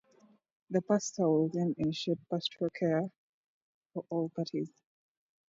[0.71, 3.11] The pastor will then initiate pastoral care
[3.93, 4.71] for all parties